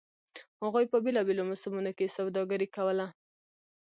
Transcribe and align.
هغوی 0.63 0.85
په 0.91 0.97
بېلابېلو 1.05 1.47
موسمونو 1.49 1.91
کې 1.97 2.13
سوداګري 2.17 2.67
کوله. 2.75 3.07